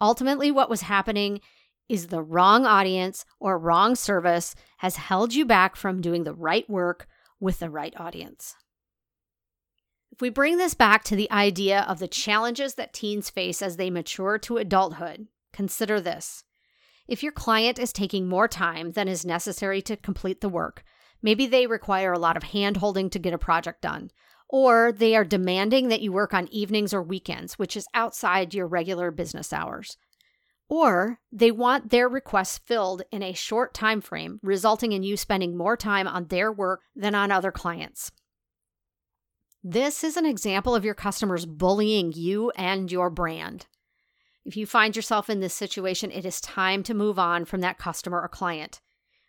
Ultimately, 0.00 0.52
what 0.52 0.70
was 0.70 0.82
happening 0.82 1.40
is 1.88 2.06
the 2.06 2.22
wrong 2.22 2.64
audience 2.64 3.24
or 3.40 3.58
wrong 3.58 3.96
service 3.96 4.54
has 4.78 4.94
held 4.94 5.34
you 5.34 5.44
back 5.44 5.74
from 5.74 6.00
doing 6.00 6.22
the 6.22 6.32
right 6.32 6.70
work 6.70 7.08
with 7.40 7.58
the 7.58 7.70
right 7.70 7.94
audience. 7.96 8.54
If 10.14 10.20
we 10.20 10.30
bring 10.30 10.58
this 10.58 10.74
back 10.74 11.02
to 11.04 11.16
the 11.16 11.28
idea 11.32 11.84
of 11.88 11.98
the 11.98 12.06
challenges 12.06 12.76
that 12.76 12.92
teens 12.92 13.30
face 13.30 13.60
as 13.60 13.78
they 13.78 13.90
mature 13.90 14.38
to 14.38 14.58
adulthood, 14.58 15.26
consider 15.52 16.00
this. 16.00 16.44
If 17.08 17.24
your 17.24 17.32
client 17.32 17.80
is 17.80 17.92
taking 17.92 18.28
more 18.28 18.46
time 18.46 18.92
than 18.92 19.08
is 19.08 19.26
necessary 19.26 19.82
to 19.82 19.96
complete 19.96 20.40
the 20.40 20.48
work, 20.48 20.84
maybe 21.20 21.48
they 21.48 21.66
require 21.66 22.12
a 22.12 22.18
lot 22.20 22.36
of 22.36 22.44
hand 22.44 22.76
holding 22.76 23.10
to 23.10 23.18
get 23.18 23.34
a 23.34 23.38
project 23.38 23.82
done, 23.82 24.12
or 24.48 24.92
they 24.92 25.16
are 25.16 25.24
demanding 25.24 25.88
that 25.88 26.00
you 26.00 26.12
work 26.12 26.32
on 26.32 26.46
evenings 26.46 26.94
or 26.94 27.02
weekends, 27.02 27.58
which 27.58 27.76
is 27.76 27.88
outside 27.92 28.54
your 28.54 28.68
regular 28.68 29.10
business 29.10 29.52
hours. 29.52 29.96
Or 30.68 31.18
they 31.32 31.50
want 31.50 31.90
their 31.90 32.08
requests 32.08 32.58
filled 32.58 33.02
in 33.10 33.24
a 33.24 33.32
short 33.32 33.74
time 33.74 34.00
frame, 34.00 34.38
resulting 34.44 34.92
in 34.92 35.02
you 35.02 35.16
spending 35.16 35.56
more 35.56 35.76
time 35.76 36.06
on 36.06 36.28
their 36.28 36.52
work 36.52 36.82
than 36.94 37.16
on 37.16 37.32
other 37.32 37.50
clients. 37.50 38.12
This 39.66 40.04
is 40.04 40.18
an 40.18 40.26
example 40.26 40.74
of 40.74 40.84
your 40.84 40.92
customers 40.92 41.46
bullying 41.46 42.12
you 42.12 42.50
and 42.50 42.92
your 42.92 43.08
brand. 43.08 43.66
If 44.44 44.58
you 44.58 44.66
find 44.66 44.94
yourself 44.94 45.30
in 45.30 45.40
this 45.40 45.54
situation, 45.54 46.10
it 46.10 46.26
is 46.26 46.38
time 46.42 46.82
to 46.82 46.92
move 46.92 47.18
on 47.18 47.46
from 47.46 47.62
that 47.62 47.78
customer 47.78 48.20
or 48.20 48.28
client. 48.28 48.82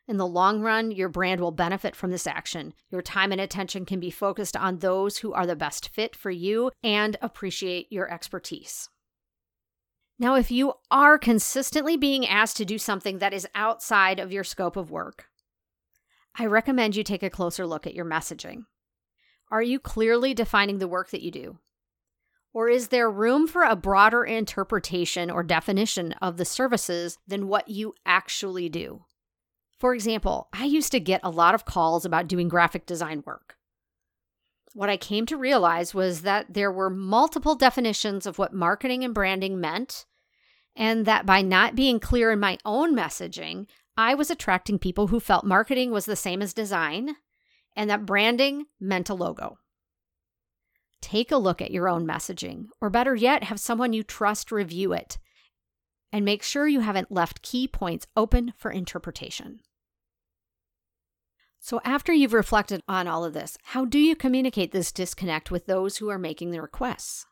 In 0.09 0.17
the 0.17 0.27
long 0.27 0.59
run, 0.59 0.91
your 0.91 1.07
brand 1.07 1.39
will 1.39 1.53
benefit 1.53 1.95
from 1.95 2.11
this 2.11 2.27
action. 2.27 2.73
Your 2.89 3.01
time 3.01 3.31
and 3.31 3.39
attention 3.39 3.85
can 3.85 4.01
be 4.01 4.11
focused 4.11 4.57
on 4.57 4.79
those 4.79 5.19
who 5.19 5.31
are 5.31 5.47
the 5.47 5.55
best 5.55 5.87
fit 5.93 6.17
for 6.17 6.31
you 6.31 6.69
and 6.83 7.15
appreciate 7.21 7.89
your 7.89 8.11
expertise. 8.11 8.89
Now, 10.19 10.35
if 10.35 10.51
you 10.51 10.73
are 10.91 11.17
consistently 11.17 11.95
being 11.95 12.27
asked 12.27 12.57
to 12.57 12.65
do 12.65 12.77
something 12.77 13.19
that 13.19 13.33
is 13.33 13.47
outside 13.55 14.19
of 14.19 14.33
your 14.33 14.43
scope 14.43 14.75
of 14.75 14.91
work, 14.91 15.27
I 16.37 16.45
recommend 16.45 16.97
you 16.97 17.05
take 17.05 17.23
a 17.23 17.29
closer 17.29 17.65
look 17.65 17.87
at 17.87 17.95
your 17.95 18.05
messaging. 18.05 18.65
Are 19.51 19.61
you 19.61 19.79
clearly 19.79 20.33
defining 20.33 20.79
the 20.79 20.87
work 20.87 21.11
that 21.11 21.21
you 21.21 21.31
do? 21.31 21.59
Or 22.53 22.69
is 22.69 22.87
there 22.87 23.11
room 23.11 23.47
for 23.47 23.63
a 23.63 23.75
broader 23.75 24.23
interpretation 24.23 25.29
or 25.29 25.43
definition 25.43 26.13
of 26.21 26.37
the 26.37 26.45
services 26.45 27.17
than 27.27 27.47
what 27.47 27.67
you 27.67 27.93
actually 28.05 28.69
do? 28.69 29.03
For 29.77 29.93
example, 29.93 30.47
I 30.53 30.63
used 30.63 30.91
to 30.93 31.01
get 31.01 31.19
a 31.21 31.29
lot 31.29 31.53
of 31.53 31.65
calls 31.65 32.05
about 32.05 32.27
doing 32.27 32.47
graphic 32.47 32.85
design 32.85 33.23
work. 33.25 33.57
what 34.75 34.89
I 34.89 34.97
came 34.97 35.25
to 35.27 35.37
realize 35.37 35.93
was 35.93 36.21
that 36.21 36.53
there 36.53 36.71
were 36.71 36.89
multiple 36.89 37.55
definitions 37.55 38.25
of 38.25 38.37
what 38.37 38.53
marketing 38.53 39.05
and 39.05 39.13
branding 39.13 39.59
meant, 39.59 40.05
and 40.75 41.05
that 41.05 41.25
by 41.25 41.41
not 41.41 41.75
being 41.75 41.99
clear 41.99 42.31
in 42.31 42.41
my 42.41 42.57
own 42.65 42.93
messaging, 42.93 43.67
I 43.97 44.15
was 44.15 44.29
attracting 44.29 44.79
people 44.79 45.07
who 45.07 45.21
felt 45.21 45.45
marketing 45.45 45.91
was 45.91 46.05
the 46.05 46.17
same 46.17 46.41
as 46.41 46.53
design 46.53 47.15
and 47.75 47.89
that 47.89 48.05
branding 48.05 48.65
meant 48.79 49.09
a 49.09 49.13
logo. 49.13 49.57
Take 51.01 51.31
a 51.31 51.37
look 51.37 51.61
at 51.61 51.71
your 51.71 51.87
own 51.87 52.07
messaging, 52.07 52.65
or 52.81 52.89
better 52.89 53.15
yet, 53.15 53.43
have 53.43 53.59
someone 53.59 53.93
you 53.93 54.03
trust 54.03 54.51
review 54.51 54.93
it 54.93 55.17
and 56.11 56.23
make 56.23 56.41
sure 56.41 56.67
you 56.67 56.79
haven't 56.79 57.11
left 57.11 57.41
key 57.41 57.67
points 57.67 58.07
open 58.15 58.53
for 58.57 58.71
interpretation. 58.71 59.59
So, 61.59 61.81
after 61.83 62.13
you've 62.13 62.33
reflected 62.33 62.81
on 62.87 63.07
all 63.07 63.25
of 63.25 63.33
this, 63.33 63.57
how 63.63 63.85
do 63.85 63.99
you 63.99 64.15
communicate 64.15 64.71
this 64.71 64.91
disconnect 64.91 65.51
with 65.51 65.65
those 65.65 65.97
who 65.97 66.09
are 66.09 66.19
making 66.19 66.51
the 66.51 66.61
requests? 66.61 67.25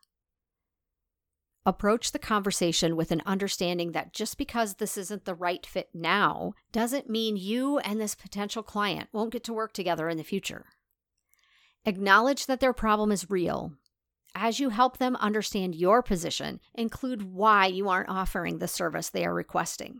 Approach 1.65 2.11
the 2.11 2.19
conversation 2.19 2.97
with 2.97 3.11
an 3.11 3.21
understanding 3.25 3.93
that 3.93 4.11
just 4.11 4.37
because 4.37 4.75
this 4.75 4.97
isn't 4.97 5.23
the 5.23 5.33
right 5.33 5.65
fit 5.65 5.89
now 5.93 6.53
doesn't 6.73 7.09
mean 7.09 7.37
you 7.37 7.77
and 7.79 8.01
this 8.01 8.15
potential 8.15 8.63
client 8.63 9.07
won't 9.13 9.31
get 9.31 9.45
to 9.45 9.53
work 9.53 9.71
together 9.71 10.09
in 10.09 10.17
the 10.17 10.25
future. 10.25 10.65
Acknowledge 11.85 12.47
that 12.47 12.59
their 12.59 12.73
problem 12.73 13.13
is 13.13 13.29
real. 13.29 13.73
As 14.35 14.59
you 14.59 14.69
help 14.69 14.97
them 14.97 15.15
understand 15.17 15.73
your 15.73 16.03
position, 16.03 16.59
include 16.73 17.21
why 17.21 17.67
you 17.67 17.87
aren't 17.87 18.09
offering 18.09 18.57
the 18.57 18.67
service 18.67 19.09
they 19.09 19.25
are 19.25 19.33
requesting. 19.33 19.99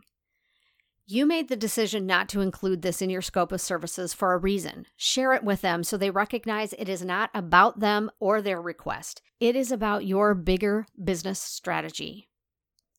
You 1.06 1.26
made 1.26 1.48
the 1.48 1.56
decision 1.56 2.06
not 2.06 2.30
to 2.30 2.40
include 2.40 2.80
this 2.80 3.02
in 3.02 3.10
your 3.10 3.20
scope 3.20 3.52
of 3.52 3.60
services 3.60 4.14
for 4.14 4.32
a 4.32 4.38
reason. 4.38 4.86
Share 4.96 5.34
it 5.34 5.44
with 5.44 5.60
them 5.60 5.84
so 5.84 5.98
they 5.98 6.10
recognize 6.10 6.72
it 6.72 6.88
is 6.88 7.04
not 7.04 7.28
about 7.34 7.80
them 7.80 8.10
or 8.20 8.40
their 8.40 8.60
request. 8.60 9.20
It 9.38 9.54
is 9.54 9.70
about 9.70 10.06
your 10.06 10.34
bigger 10.34 10.86
business 11.02 11.38
strategy. 11.38 12.30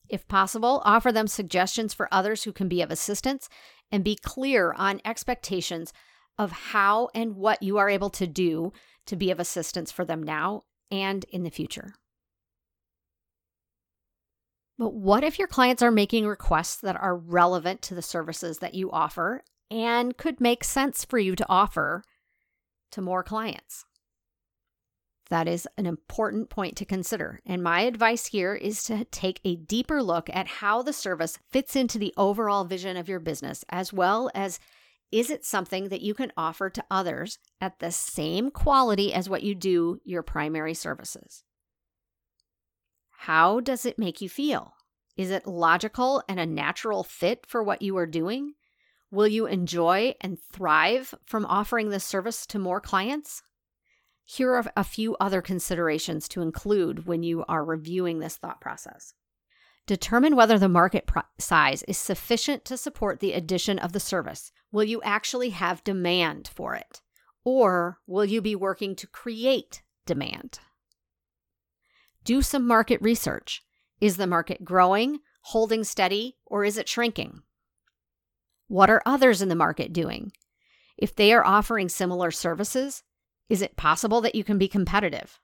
If 0.08 0.28
possible, 0.28 0.84
offer 0.86 1.12
them 1.12 1.26
suggestions 1.26 1.96
for 1.96 2.08
others 2.12 2.44
who 2.44 2.54
can 2.54 2.68
be 2.68 2.84
of 2.84 2.92
assistance 2.92 3.50
and 3.92 4.04
be 4.04 4.16
clear 4.16 4.74
on 4.74 5.02
expectations 5.04 5.92
of 6.38 6.52
how 6.52 7.10
and 7.16 7.36
what 7.36 7.64
you 7.64 7.80
are 7.80 7.90
able 7.90 8.12
to 8.12 8.28
do 8.28 8.72
to 9.08 9.16
be 9.16 9.32
of 9.32 9.40
assistance 9.40 9.92
for 9.92 10.06
them 10.06 10.22
now 10.22 10.62
and 10.92 11.26
in 11.32 11.42
the 11.42 11.50
future. 11.50 11.96
But 14.78 14.94
what 14.94 15.24
if 15.24 15.40
your 15.40 15.48
clients 15.48 15.82
are 15.82 15.92
making 15.92 16.28
requests 16.28 16.78
that 16.82 16.98
are 16.98 17.16
relevant 17.16 17.82
to 17.84 17.96
the 17.96 18.02
services 18.02 18.60
that 18.60 18.74
you 18.74 18.92
offer 18.92 19.44
and 19.72 20.18
could 20.18 20.42
make 20.42 20.64
sense 20.64 21.06
for 21.06 21.18
you 21.18 21.36
to 21.36 21.46
offer 21.48 22.04
to 22.92 23.02
more 23.02 23.24
clients? 23.24 23.86
That 25.30 25.48
is 25.48 25.68
an 25.78 25.86
important 25.86 26.50
point 26.50 26.76
to 26.78 26.86
consider. 26.86 27.42
And 27.46 27.64
my 27.64 27.82
advice 27.82 28.28
here 28.28 28.54
is 28.54 28.84
to 28.84 29.06
take 29.06 29.40
a 29.44 29.56
deeper 29.56 30.04
look 30.04 30.30
at 30.32 30.48
how 30.48 30.82
the 30.82 30.94
service 30.94 31.40
fits 31.50 31.76
into 31.76 31.98
the 31.98 32.14
overall 32.16 32.64
vision 32.66 32.96
of 32.96 33.10
your 33.10 33.20
business, 33.20 33.64
as 33.70 33.92
well 33.92 34.30
as 34.36 34.60
is 35.12 35.30
it 35.30 35.46
something 35.46 35.90
that 35.90 36.02
you 36.02 36.14
can 36.14 36.34
offer 36.36 36.70
to 36.70 36.84
others 36.92 37.40
at 37.62 37.80
the 37.80 37.92
same 37.92 38.52
quality 38.52 39.14
as 39.14 39.30
what 39.30 39.44
you 39.44 39.56
do 39.56 40.00
your 40.04 40.22
primary 40.22 40.74
services? 40.74 41.45
How 43.20 43.60
does 43.60 43.86
it 43.86 44.00
make 44.00 44.22
you 44.22 44.30
feel? 44.30 44.74
Is 45.18 45.32
it 45.32 45.48
logical 45.48 46.22
and 46.28 46.40
a 46.40 46.46
natural 46.46 47.04
fit 47.04 47.46
for 47.48 47.64
what 47.64 47.82
you 47.82 47.98
are 47.98 48.06
doing? 48.06 48.54
Will 49.12 49.28
you 49.28 49.46
enjoy 49.46 50.14
and 50.22 50.38
thrive 50.52 51.14
from 51.26 51.46
offering 51.46 51.90
this 51.90 52.04
service 52.04 52.46
to 52.48 52.60
more 52.60 52.82
clients? 52.82 53.42
Here 54.26 54.52
are 54.52 54.66
a 54.76 54.84
few 54.84 55.16
other 55.20 55.42
considerations 55.42 56.28
to 56.30 56.42
include 56.42 57.06
when 57.06 57.24
you 57.24 57.46
are 57.48 57.64
reviewing 57.64 58.20
this 58.20 58.36
thought 58.36 58.60
process. 58.60 59.14
Determine 59.88 60.36
whether 60.36 60.58
the 60.58 60.68
market 60.68 61.10
size 61.38 61.84
is 61.84 61.98
sufficient 61.98 62.66
to 62.66 62.76
support 62.76 63.20
the 63.20 63.34
addition 63.34 63.78
of 63.78 63.94
the 63.94 64.00
service. 64.00 64.52
Will 64.72 64.84
you 64.84 65.02
actually 65.04 65.52
have 65.52 65.84
demand 65.84 66.50
for 66.54 66.74
it? 66.74 67.02
Or 67.44 68.00
will 68.08 68.26
you 68.26 68.42
be 68.42 68.56
working 68.56 68.96
to 68.96 69.08
create 69.08 69.84
demand? 70.08 70.60
Do 72.26 72.42
some 72.42 72.68
market 72.68 73.02
research. 73.02 73.62
Is 74.02 74.18
the 74.18 74.28
market 74.28 74.66
growing, 74.66 75.20
holding 75.42 75.84
steady, 75.84 76.38
or 76.46 76.66
is 76.66 76.78
it 76.78 76.90
shrinking? 76.90 77.44
What 78.68 78.90
are 78.90 79.04
others 79.06 79.44
in 79.44 79.50
the 79.50 79.56
market 79.56 79.94
doing? 79.94 80.32
If 80.98 81.16
they 81.16 81.32
are 81.34 81.46
offering 81.46 81.88
similar 81.88 82.32
services, 82.32 83.04
is 83.48 83.62
it 83.62 83.78
possible 83.78 84.22
that 84.22 84.34
you 84.34 84.44
can 84.44 84.58
be 84.58 84.68
competitive? 84.68 85.40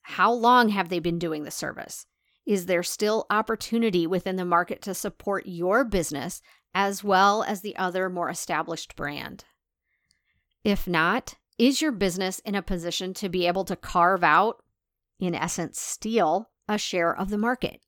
How 0.00 0.32
long 0.32 0.70
have 0.70 0.88
they 0.88 1.00
been 1.00 1.18
doing 1.18 1.44
the 1.44 1.50
service? 1.50 2.06
Is 2.46 2.64
there 2.64 2.82
still 2.82 3.26
opportunity 3.28 4.06
within 4.06 4.36
the 4.36 4.44
market 4.46 4.80
to 4.82 4.94
support 4.94 5.44
your 5.46 5.84
business 5.84 6.40
as 6.74 7.04
well 7.04 7.42
as 7.42 7.60
the 7.60 7.76
other 7.76 8.08
more 8.08 8.30
established 8.30 8.96
brand? 8.96 9.44
If 10.64 10.88
not, 10.88 11.34
is 11.58 11.82
your 11.82 11.92
business 11.92 12.38
in 12.38 12.54
a 12.54 12.62
position 12.62 13.12
to 13.14 13.28
be 13.28 13.46
able 13.46 13.64
to 13.66 13.76
carve 13.76 14.24
out 14.24 14.62
in 15.18 15.34
essence, 15.34 15.80
steal 15.80 16.50
a 16.68 16.78
share 16.78 17.16
of 17.16 17.30
the 17.30 17.38
market. 17.38 17.80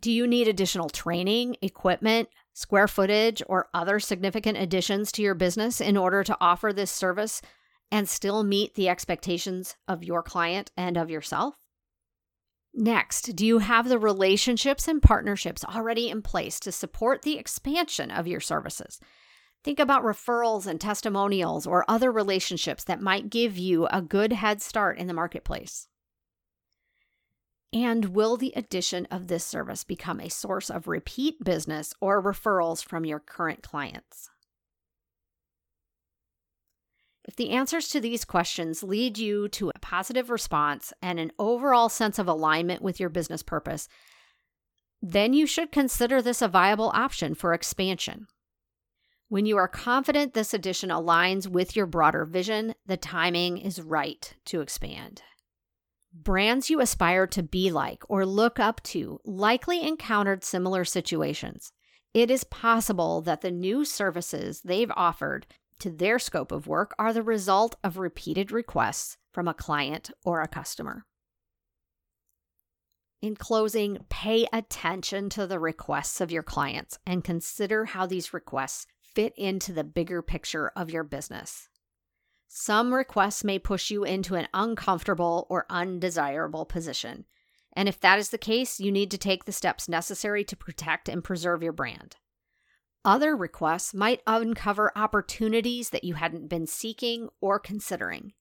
Do 0.00 0.12
you 0.12 0.26
need 0.26 0.46
additional 0.46 0.88
training, 0.88 1.56
equipment, 1.60 2.28
square 2.52 2.88
footage, 2.88 3.42
or 3.46 3.68
other 3.74 3.98
significant 3.98 4.56
additions 4.56 5.10
to 5.12 5.22
your 5.22 5.34
business 5.34 5.80
in 5.80 5.96
order 5.96 6.22
to 6.24 6.36
offer 6.40 6.72
this 6.72 6.90
service 6.90 7.42
and 7.90 8.08
still 8.08 8.44
meet 8.44 8.74
the 8.74 8.88
expectations 8.88 9.76
of 9.88 10.04
your 10.04 10.22
client 10.22 10.70
and 10.76 10.96
of 10.96 11.10
yourself? 11.10 11.54
Next, 12.74 13.34
do 13.34 13.44
you 13.44 13.58
have 13.58 13.88
the 13.88 13.98
relationships 13.98 14.86
and 14.86 15.02
partnerships 15.02 15.64
already 15.64 16.10
in 16.10 16.22
place 16.22 16.60
to 16.60 16.70
support 16.70 17.22
the 17.22 17.38
expansion 17.38 18.10
of 18.10 18.28
your 18.28 18.40
services? 18.40 19.00
Think 19.64 19.80
about 19.80 20.04
referrals 20.04 20.66
and 20.66 20.80
testimonials 20.80 21.66
or 21.66 21.84
other 21.88 22.12
relationships 22.12 22.84
that 22.84 23.02
might 23.02 23.30
give 23.30 23.58
you 23.58 23.86
a 23.86 24.00
good 24.00 24.32
head 24.32 24.62
start 24.62 24.98
in 24.98 25.08
the 25.08 25.14
marketplace. 25.14 25.88
And 27.72 28.06
will 28.06 28.36
the 28.36 28.52
addition 28.56 29.06
of 29.10 29.26
this 29.26 29.44
service 29.44 29.84
become 29.84 30.20
a 30.20 30.30
source 30.30 30.70
of 30.70 30.88
repeat 30.88 31.44
business 31.44 31.92
or 32.00 32.22
referrals 32.22 32.82
from 32.82 33.04
your 33.04 33.20
current 33.20 33.62
clients? 33.62 34.30
If 37.26 37.36
the 37.36 37.50
answers 37.50 37.88
to 37.88 38.00
these 38.00 38.24
questions 38.24 38.82
lead 38.82 39.18
you 39.18 39.48
to 39.48 39.68
a 39.68 39.78
positive 39.80 40.30
response 40.30 40.94
and 41.02 41.20
an 41.20 41.30
overall 41.38 41.90
sense 41.90 42.18
of 42.18 42.26
alignment 42.26 42.80
with 42.80 42.98
your 42.98 43.10
business 43.10 43.42
purpose, 43.42 43.86
then 45.02 45.34
you 45.34 45.46
should 45.46 45.70
consider 45.70 46.22
this 46.22 46.40
a 46.40 46.48
viable 46.48 46.90
option 46.94 47.34
for 47.34 47.52
expansion. 47.52 48.28
When 49.30 49.44
you 49.44 49.58
are 49.58 49.68
confident 49.68 50.32
this 50.32 50.54
addition 50.54 50.88
aligns 50.88 51.46
with 51.46 51.76
your 51.76 51.84
broader 51.84 52.24
vision, 52.24 52.74
the 52.86 52.96
timing 52.96 53.58
is 53.58 53.82
right 53.82 54.34
to 54.46 54.62
expand. 54.62 55.20
Brands 56.14 56.70
you 56.70 56.80
aspire 56.80 57.26
to 57.26 57.42
be 57.42 57.70
like 57.70 58.02
or 58.08 58.24
look 58.24 58.58
up 58.58 58.82
to 58.84 59.20
likely 59.26 59.86
encountered 59.86 60.44
similar 60.44 60.82
situations. 60.86 61.72
It 62.14 62.30
is 62.30 62.44
possible 62.44 63.20
that 63.20 63.42
the 63.42 63.50
new 63.50 63.84
services 63.84 64.62
they've 64.62 64.90
offered 64.96 65.46
to 65.80 65.90
their 65.90 66.18
scope 66.18 66.50
of 66.50 66.66
work 66.66 66.94
are 66.98 67.12
the 67.12 67.22
result 67.22 67.76
of 67.84 67.98
repeated 67.98 68.50
requests 68.50 69.18
from 69.30 69.46
a 69.46 69.52
client 69.52 70.10
or 70.24 70.40
a 70.40 70.48
customer. 70.48 71.04
In 73.20 73.36
closing, 73.36 73.98
pay 74.08 74.46
attention 74.54 75.28
to 75.30 75.46
the 75.46 75.58
requests 75.58 76.22
of 76.22 76.32
your 76.32 76.42
clients 76.42 76.98
and 77.04 77.22
consider 77.22 77.84
how 77.84 78.06
these 78.06 78.32
requests 78.32 78.86
fit 79.14 79.32
into 79.36 79.72
the 79.72 79.84
bigger 79.84 80.22
picture 80.22 80.72
of 80.76 80.90
your 80.90 81.04
business. 81.04 81.68
Some 82.48 82.94
requests 82.94 83.44
may 83.44 83.58
push 83.58 83.90
you 83.90 84.04
into 84.04 84.34
an 84.34 84.48
uncomfortable 84.54 85.46
or 85.50 85.66
undesirable 85.68 86.64
position. 86.64 87.26
And 87.74 87.88
if 87.88 88.00
that 88.00 88.18
is 88.18 88.30
the 88.30 88.38
case, 88.38 88.80
you 88.80 88.90
need 88.90 89.10
to 89.10 89.18
take 89.18 89.44
the 89.44 89.52
steps 89.52 89.88
necessary 89.88 90.44
to 90.44 90.56
protect 90.56 91.08
and 91.08 91.22
preserve 91.22 91.62
your 91.62 91.72
brand. 91.72 92.16
Other 93.04 93.36
requests 93.36 93.94
might 93.94 94.22
uncover 94.26 94.92
opportunities 94.96 95.90
that 95.90 96.04
you 96.04 96.14
hadn't 96.14 96.48
been 96.48 96.66
seeking 96.66 97.28
or 97.40 97.58
considering, 97.58 98.32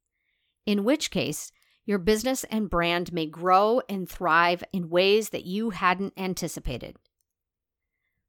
in 0.65 0.83
which 0.83 1.11
case, 1.11 1.51
your 1.85 1.99
business 1.99 2.43
and 2.45 2.69
brand 2.69 3.13
may 3.13 3.25
grow 3.25 3.81
and 3.87 4.09
thrive 4.09 4.63
in 4.73 4.89
ways 4.89 5.29
that 5.29 5.45
you 5.45 5.69
hadn't 5.69 6.13
anticipated. 6.17 6.97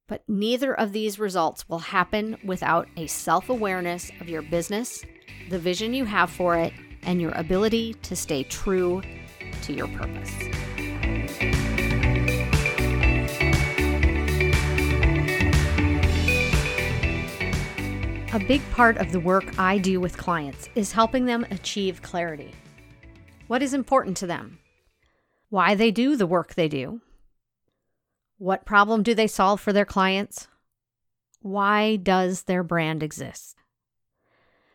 But 0.08 0.22
neither 0.26 0.72
of 0.72 0.92
these 0.92 1.18
results 1.18 1.68
will 1.68 1.78
happen 1.78 2.38
without 2.42 2.88
a 2.96 3.06
self 3.06 3.50
awareness 3.50 4.10
of 4.20 4.28
your 4.28 4.40
business, 4.40 5.04
the 5.50 5.58
vision 5.58 5.92
you 5.92 6.06
have 6.06 6.30
for 6.30 6.56
it, 6.56 6.72
and 7.02 7.20
your 7.20 7.32
ability 7.32 7.92
to 7.94 8.16
stay 8.16 8.42
true 8.42 9.02
to 9.62 9.72
your 9.74 9.86
purpose. 9.88 10.32
A 18.32 18.38
big 18.38 18.62
part 18.70 18.96
of 18.96 19.12
the 19.12 19.20
work 19.20 19.58
I 19.58 19.76
do 19.76 20.00
with 20.00 20.16
clients 20.16 20.70
is 20.74 20.92
helping 20.92 21.26
them 21.26 21.46
achieve 21.50 22.00
clarity. 22.00 22.52
What 23.46 23.62
is 23.62 23.74
important 23.74 24.16
to 24.18 24.26
them? 24.26 24.58
Why 25.50 25.74
they 25.74 25.90
do 25.90 26.16
the 26.16 26.26
work 26.26 26.54
they 26.54 26.68
do? 26.68 27.00
What 28.38 28.64
problem 28.64 29.02
do 29.02 29.14
they 29.14 29.26
solve 29.26 29.60
for 29.60 29.72
their 29.72 29.84
clients? 29.84 30.48
Why 31.40 31.96
does 31.96 32.44
their 32.44 32.62
brand 32.62 33.02
exist? 33.02 33.56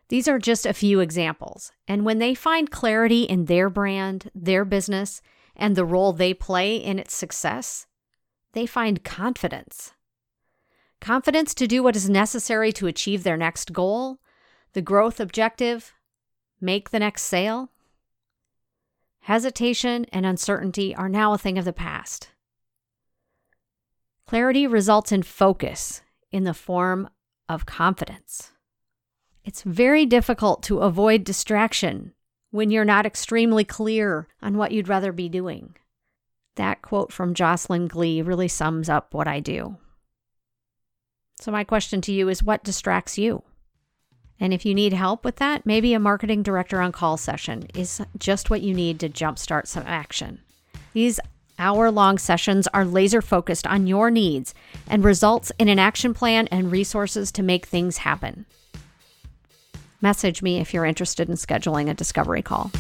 These 0.10 0.28
are 0.28 0.38
just 0.38 0.66
a 0.66 0.74
few 0.74 1.00
examples. 1.00 1.72
And 1.88 2.06
when 2.06 2.20
they 2.20 2.36
find 2.36 2.70
clarity 2.70 3.24
in 3.24 3.46
their 3.46 3.70
brand, 3.70 4.30
their 4.36 4.66
business, 4.66 5.22
and 5.56 5.76
the 5.76 5.86
role 5.86 6.14
they 6.14 6.34
play 6.34 6.76
in 6.76 7.00
its 7.00 7.16
success, 7.16 7.88
they 8.52 8.66
find 8.66 9.04
confidence 9.04 9.94
confidence 11.04 11.54
to 11.54 11.68
do 11.68 11.84
what 11.84 11.98
is 11.98 12.10
necessary 12.10 12.72
to 12.72 12.88
achieve 12.88 13.24
their 13.24 13.36
next 13.36 13.74
goal, 13.74 14.20
the 14.72 14.82
growth 14.82 15.20
objective, 15.20 15.94
make 16.62 16.92
the 16.92 17.00
next 17.00 17.24
sale. 17.24 17.70
Hesitation 19.20 20.06
and 20.14 20.26
uncertainty 20.26 20.96
are 20.96 21.10
now 21.10 21.34
a 21.34 21.38
thing 21.38 21.58
of 21.58 21.66
the 21.66 21.74
past. 21.74 22.30
Clarity 24.28 24.68
results 24.68 25.12
in 25.12 25.24
focus 25.24 26.02
in 26.32 26.44
the 26.44 26.54
form 26.54 27.10
of 27.50 27.66
confidence. 27.66 28.52
It's 29.44 29.62
very 29.64 30.06
difficult 30.06 30.64
to 30.64 30.80
avoid 30.80 31.24
distraction 31.24 32.14
when 32.52 32.72
you're 32.72 32.86
not 32.86 33.06
extremely 33.06 33.64
clear 33.64 34.28
on 34.42 34.58
what 34.58 34.72
you'd 34.72 34.88
rather 34.88 35.12
be 35.12 35.28
doing. 35.28 35.76
That 36.56 36.82
quote 36.82 37.12
from 37.12 37.34
Jocelyn 37.34 37.90
Glei 37.90 38.26
really 38.26 38.48
sums 38.48 38.90
up 38.90 39.14
what 39.14 39.28
I 39.28 39.40
do. 39.40 39.78
So, 41.42 41.52
my 41.52 41.64
question 41.64 42.00
to 42.02 42.14
you 42.14 42.30
is 42.30 42.44
what 42.44 42.64
distracts 42.64 43.18
you? 43.18 43.44
And 44.40 44.54
if 44.54 44.66
you 44.66 44.74
need 44.74 44.94
help 44.94 45.26
with 45.26 45.38
that, 45.38 45.66
maybe 45.66 45.94
a 45.94 46.00
marketing 46.00 46.44
director 46.44 46.80
on 46.80 46.92
call 46.92 47.18
session 47.18 47.68
is 47.74 48.02
just 48.18 48.50
what 48.50 48.62
you 48.62 48.74
need 48.74 49.00
to 49.00 49.10
jumpstart 49.10 49.68
some 49.68 49.84
action. 49.86 50.40
These 50.94 51.20
hour 51.60 51.92
long 51.92 52.18
sessions 52.18 52.68
are 52.74 52.86
laser 52.86 53.22
focused 53.22 53.68
on 53.68 53.88
your 53.88 54.10
needs 54.10 54.54
and 54.88 55.04
results 55.04 55.52
in 55.60 55.70
an 55.70 55.80
action 55.80 56.14
plan 56.14 56.48
and 56.48 56.72
resources 56.72 57.32
to 57.32 57.44
make 57.44 57.66
things 57.66 57.98
happen. 57.98 58.46
Message 60.02 60.42
me 60.42 60.60
if 60.60 60.74
you're 60.74 60.86
interested 60.86 61.30
in 61.30 61.36
scheduling 61.36 61.90
a 61.90 61.94
discovery 61.94 62.42
call. 62.42 62.72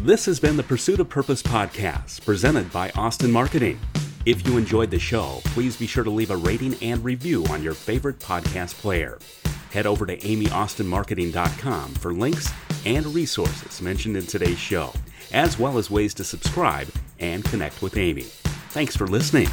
This 0.00 0.26
has 0.26 0.38
been 0.38 0.56
the 0.56 0.62
Pursuit 0.62 1.00
of 1.00 1.08
Purpose 1.08 1.42
podcast 1.42 2.24
presented 2.24 2.70
by 2.72 2.90
Austin 2.90 3.32
Marketing. 3.32 3.78
If 4.26 4.46
you 4.46 4.58
enjoyed 4.58 4.90
the 4.90 4.98
show, 4.98 5.40
please 5.44 5.76
be 5.76 5.86
sure 5.86 6.04
to 6.04 6.10
leave 6.10 6.30
a 6.30 6.36
rating 6.36 6.74
and 6.82 7.02
review 7.04 7.44
on 7.46 7.62
your 7.62 7.74
favorite 7.74 8.18
podcast 8.18 8.74
player. 8.74 9.18
Head 9.70 9.86
over 9.86 10.04
to 10.04 10.16
amyaustinmarketing.com 10.16 11.94
for 11.94 12.12
links 12.12 12.52
and 12.84 13.06
resources 13.14 13.80
mentioned 13.82 14.16
in 14.16 14.26
today's 14.26 14.58
show, 14.58 14.92
as 15.32 15.58
well 15.58 15.78
as 15.78 15.90
ways 15.90 16.14
to 16.14 16.24
subscribe 16.24 16.88
and 17.20 17.44
connect 17.44 17.82
with 17.82 17.96
Amy. 17.96 18.22
Thanks 18.70 18.96
for 18.96 19.06
listening. 19.06 19.48